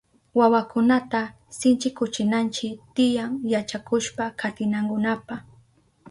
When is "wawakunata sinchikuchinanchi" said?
0.37-2.67